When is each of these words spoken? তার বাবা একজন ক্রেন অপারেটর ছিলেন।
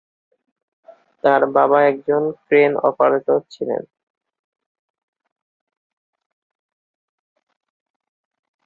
তার 1.23 1.41
বাবা 1.55 1.79
একজন 1.83 2.23
ক্রেন 2.45 2.71
অপারেটর 2.83 3.39
ছিলেন। 3.49 3.83